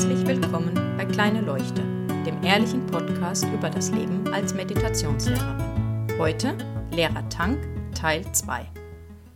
[0.00, 1.82] Herzlich willkommen bei Kleine Leuchte,
[2.24, 6.18] dem ehrlichen Podcast über das Leben als Meditationslehrerin.
[6.18, 6.56] Heute
[6.90, 8.64] Lehrer Tank Teil 2.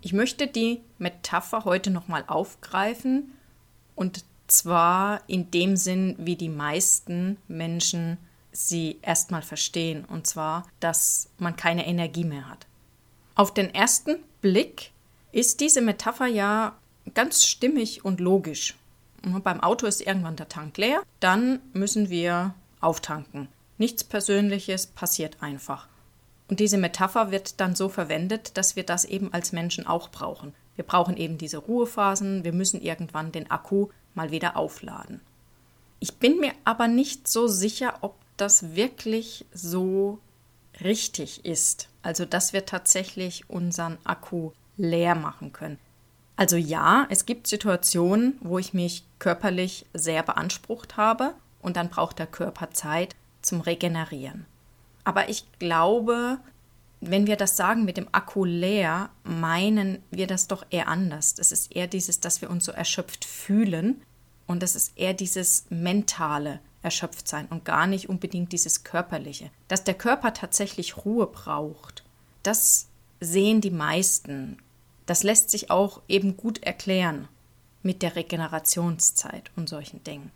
[0.00, 3.34] Ich möchte die Metapher heute nochmal aufgreifen
[3.94, 8.16] und zwar in dem Sinn, wie die meisten Menschen
[8.50, 12.66] sie erstmal verstehen, und zwar, dass man keine Energie mehr hat.
[13.34, 14.92] Auf den ersten Blick
[15.30, 16.78] ist diese Metapher ja
[17.12, 18.76] ganz stimmig und logisch.
[19.42, 23.48] Beim Auto ist irgendwann der Tank leer, dann müssen wir auftanken.
[23.78, 25.88] Nichts Persönliches passiert einfach.
[26.48, 30.54] Und diese Metapher wird dann so verwendet, dass wir das eben als Menschen auch brauchen.
[30.76, 35.20] Wir brauchen eben diese Ruhephasen, wir müssen irgendwann den Akku mal wieder aufladen.
[36.00, 40.18] Ich bin mir aber nicht so sicher, ob das wirklich so
[40.82, 41.88] richtig ist.
[42.02, 45.78] Also, dass wir tatsächlich unseren Akku leer machen können.
[46.36, 52.18] Also ja, es gibt Situationen, wo ich mich körperlich sehr beansprucht habe und dann braucht
[52.18, 54.46] der Körper Zeit zum Regenerieren.
[55.04, 56.38] Aber ich glaube,
[57.00, 61.34] wenn wir das sagen mit dem Akku leer, meinen wir das doch eher anders.
[61.38, 64.02] Es ist eher dieses, dass wir uns so erschöpft fühlen
[64.46, 69.50] und es ist eher dieses mentale Erschöpftsein und gar nicht unbedingt dieses körperliche.
[69.68, 72.04] Dass der Körper tatsächlich Ruhe braucht,
[72.42, 72.88] das
[73.20, 74.58] sehen die meisten
[75.06, 77.28] das lässt sich auch eben gut erklären
[77.82, 80.30] mit der Regenerationszeit und solchen Dingen.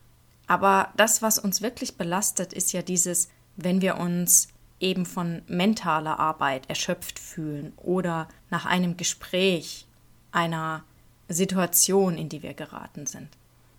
[0.47, 4.49] Aber das, was uns wirklich belastet, ist ja dieses, wenn wir uns
[4.81, 9.87] eben von mentaler Arbeit erschöpft fühlen oder nach einem Gespräch,
[10.31, 10.85] einer
[11.29, 13.29] Situation, in die wir geraten sind.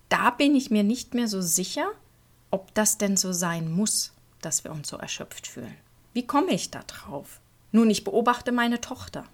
[0.08, 1.90] Da bin ich mir nicht mehr so sicher,
[2.50, 5.76] ob das denn so sein muss, dass wir uns so erschöpft fühlen.
[6.12, 7.40] Wie komme ich da drauf?
[7.72, 9.24] Nun, ich beobachte meine Tochter.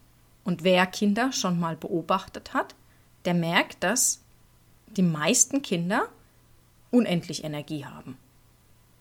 [0.47, 2.77] Und wer Kinder schon mal beobachtet hat,
[3.25, 4.23] der merkt, dass
[4.87, 6.09] die meisten Kinder
[6.93, 8.17] unendlich Energie haben.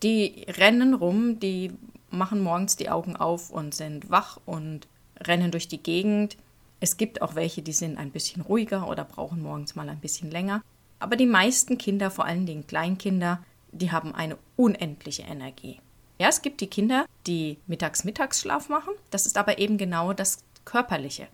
[0.02, 1.72] Die rennen rum, die
[2.10, 4.88] machen morgens die Augen auf und sind wach und
[5.22, 6.36] rennen durch die Gegend.
[6.80, 10.32] Es gibt auch welche, die sind ein bisschen ruhiger oder brauchen morgens mal ein bisschen
[10.32, 10.64] länger.
[10.98, 13.40] Aber die meisten Kinder, vor allen Dingen Kleinkinder,
[13.72, 15.80] die haben eine unendliche Energie.
[16.18, 18.94] Ja, es gibt die Kinder, die mittags Mittagsschlaf machen.
[19.12, 21.28] Das ist aber eben genau das körperliche.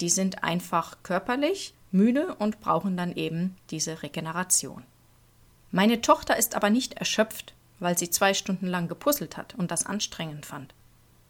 [0.00, 4.84] Die sind einfach körperlich müde und brauchen dann eben diese Regeneration.
[5.70, 9.86] Meine Tochter ist aber nicht erschöpft, weil sie zwei Stunden lang gepuzzelt hat und das
[9.86, 10.74] anstrengend fand.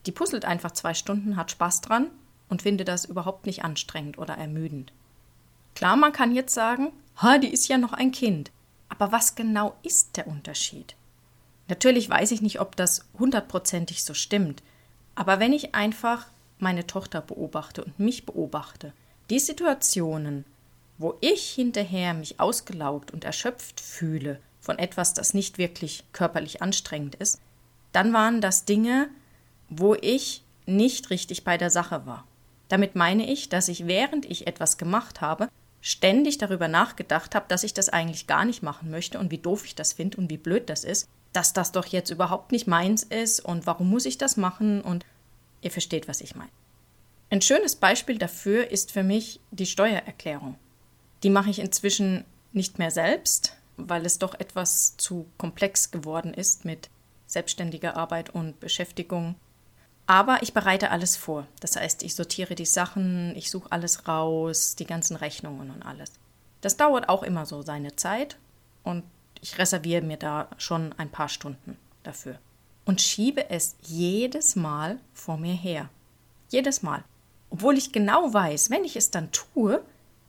[0.07, 2.09] Die puzzelt einfach zwei Stunden, hat Spaß dran
[2.49, 4.93] und findet das überhaupt nicht anstrengend oder ermüdend.
[5.75, 8.51] Klar, man kann jetzt sagen, ha, die ist ja noch ein Kind.
[8.89, 10.97] Aber was genau ist der Unterschied?
[11.69, 14.63] Natürlich weiß ich nicht, ob das hundertprozentig so stimmt.
[15.15, 16.27] Aber wenn ich einfach
[16.63, 18.93] meine Tochter beobachte und mich beobachte,
[19.31, 20.45] die Situationen,
[20.99, 27.15] wo ich hinterher mich ausgelaugt und erschöpft fühle von etwas, das nicht wirklich körperlich anstrengend
[27.15, 27.41] ist,
[27.93, 29.09] dann waren das Dinge,
[29.69, 32.25] wo ich nicht richtig bei der Sache war.
[32.69, 35.49] Damit meine ich, dass ich während ich etwas gemacht habe,
[35.81, 39.65] ständig darüber nachgedacht habe, dass ich das eigentlich gar nicht machen möchte und wie doof
[39.65, 43.03] ich das finde und wie blöd das ist, dass das doch jetzt überhaupt nicht meins
[43.03, 45.05] ist und warum muss ich das machen und
[45.63, 46.51] Ihr versteht, was ich meine.
[47.31, 50.57] Ein schönes Beispiel dafür ist für mich die Steuererklärung.
[51.23, 56.65] Die mache ich inzwischen nicht mehr selbst, weil es doch etwas zu komplex geworden ist
[56.65, 56.91] mit
[57.27, 59.37] selbstständiger Arbeit und Beschäftigung.
[60.07, 61.47] Aber ich bereite alles vor.
[61.61, 66.11] Das heißt, ich sortiere die Sachen, ich suche alles raus, die ganzen Rechnungen und alles.
[66.63, 68.37] Das dauert auch immer so seine Zeit
[68.83, 69.05] und
[69.41, 72.39] ich reserviere mir da schon ein paar Stunden dafür
[72.85, 75.89] und schiebe es jedes Mal vor mir her.
[76.49, 77.05] Jedes Mal.
[77.51, 79.83] Obwohl ich genau weiß, wenn ich es dann tue,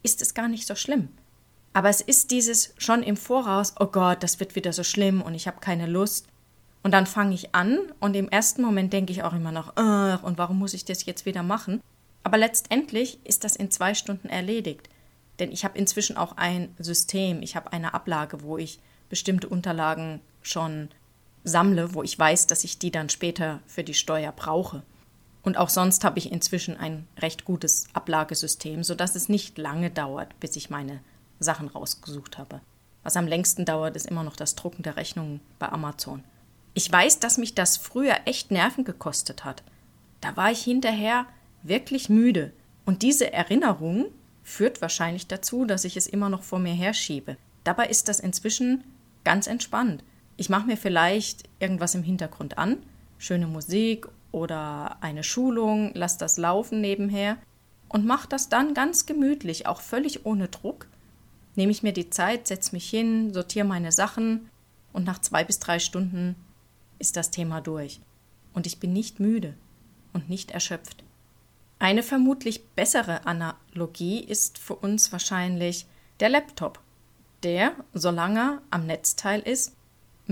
[0.04, 1.10] ist es gar nicht so schlimm.
[1.74, 5.36] Aber es ist dieses schon im Voraus, oh Gott, das wird wieder so schlimm und
[5.36, 6.28] ich habe keine Lust.
[6.84, 10.20] Und dann fange ich an und im ersten Moment denke ich auch immer noch, Ugh,
[10.24, 11.82] und warum muss ich das jetzt wieder machen?
[12.24, 14.90] Aber letztendlich ist das in zwei Stunden erledigt.
[15.40, 20.22] Denn ich habe inzwischen auch ein System, ich habe eine Ablage, wo ich bestimmte Unterlagen
[20.42, 20.90] schon
[21.44, 24.84] sammle, wo ich weiß, dass ich die dann später für die Steuer brauche.
[25.44, 30.40] Und auch sonst habe ich inzwischen ein recht gutes Ablagesystem, sodass es nicht lange dauert,
[30.40, 31.02] bis ich meine
[31.40, 32.62] Sachen rausgesucht habe.
[33.04, 36.24] Was am längsten dauert, ist immer noch das Drucken der Rechnungen bei Amazon.
[36.74, 39.64] Ich weiß, dass mich das früher echt Nerven gekostet hat.
[40.22, 41.26] Da war ich hinterher
[41.64, 42.54] wirklich müde.
[42.86, 44.06] Und diese Erinnerung
[44.44, 47.38] führt wahrscheinlich dazu, dass ich es immer noch vor mir herschiebe.
[47.64, 48.84] Dabei ist das inzwischen
[49.24, 50.04] ganz entspannt.
[50.42, 52.82] Ich mache mir vielleicht irgendwas im Hintergrund an,
[53.20, 57.38] schöne Musik oder eine Schulung, lasse das laufen nebenher
[57.90, 60.88] und mache das dann ganz gemütlich, auch völlig ohne Druck.
[61.56, 64.50] nehme ich mir die Zeit, setze mich hin, sortiere meine Sachen
[64.94, 66.36] und nach zwei bis drei Stunden
[66.98, 68.02] ist das Thema durch.
[68.56, 69.54] Und ich bin nicht müde
[70.12, 71.04] und nicht erschöpft.
[71.78, 75.86] Eine vermutlich bessere Analogie ist für uns wahrscheinlich
[76.20, 76.80] der Laptop,
[77.44, 79.76] der, solange er am Netzteil ist,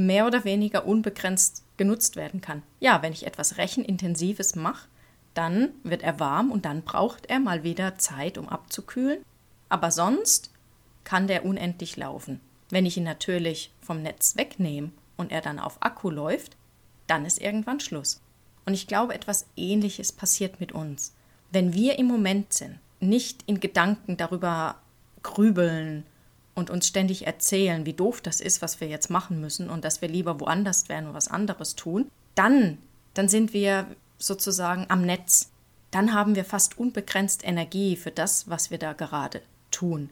[0.05, 2.63] mehr oder weniger unbegrenzt genutzt werden kann.
[2.79, 4.87] Ja, wenn ich etwas Rechenintensives mache,
[5.33, 9.23] dann wird er warm und dann braucht er mal wieder Zeit, um abzukühlen.
[9.69, 10.51] Aber sonst
[11.03, 12.41] kann der unendlich laufen.
[12.69, 16.57] Wenn ich ihn natürlich vom Netz wegnehme und er dann auf Akku läuft,
[17.07, 18.21] dann ist irgendwann Schluss.
[18.65, 21.15] Und ich glaube, etwas Ähnliches passiert mit uns.
[21.51, 24.75] Wenn wir im Moment sind, nicht in Gedanken darüber
[25.23, 26.05] grübeln
[26.59, 30.01] und uns ständig erzählen, wie doof das ist, was wir jetzt machen müssen und dass
[30.01, 32.77] wir lieber woanders wären und was anderes tun, dann,
[33.13, 35.51] dann sind wir sozusagen am Netz.
[35.91, 39.41] Dann haben wir fast unbegrenzt Energie für das, was wir da gerade
[39.71, 40.09] tun.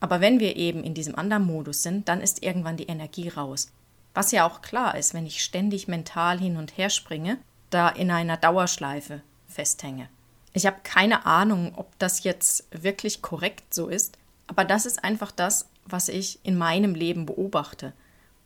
[0.00, 3.72] Aber wenn wir eben in diesem anderen Modus sind, dann ist irgendwann die Energie raus.
[4.12, 7.38] Was ja auch klar ist, wenn ich ständig mental hin und her springe,
[7.70, 10.08] da in einer Dauerschleife festhänge.
[10.52, 14.16] Ich habe keine Ahnung, ob das jetzt wirklich korrekt so ist,
[14.46, 17.92] aber das ist einfach das, was ich in meinem Leben beobachte.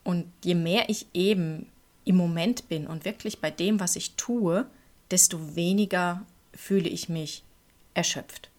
[0.04, 1.66] Und je mehr ich eben
[2.04, 4.66] im Moment bin und wirklich bei dem, was ich tue,
[5.10, 6.22] desto weniger
[6.54, 7.44] fühle ich mich
[7.94, 8.50] erschöpft.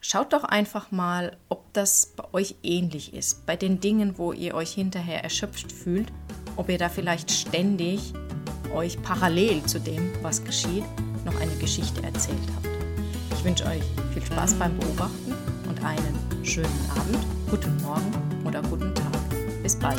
[0.00, 4.54] Schaut doch einfach mal, ob das bei euch ähnlich ist, bei den Dingen, wo ihr
[4.54, 6.12] euch hinterher erschöpft fühlt,
[6.56, 8.12] ob ihr da vielleicht ständig
[8.72, 10.84] euch parallel zu dem, was geschieht,
[11.24, 12.68] noch eine Geschichte erzählt habt.
[13.32, 13.82] Ich wünsche euch
[14.12, 15.34] viel Spaß beim Beobachten
[15.68, 18.12] und einen schönen Abend, guten Morgen
[18.44, 19.12] oder guten Tag.
[19.62, 19.98] Bis bald.